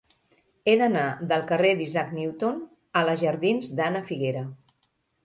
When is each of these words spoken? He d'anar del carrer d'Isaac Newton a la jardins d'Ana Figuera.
He 0.69 0.73
d'anar 0.81 1.03
del 1.31 1.43
carrer 1.51 1.73
d'Isaac 1.81 2.09
Newton 2.19 2.57
a 3.03 3.05
la 3.11 3.15
jardins 3.25 3.71
d'Ana 3.81 4.03
Figuera. 4.09 4.43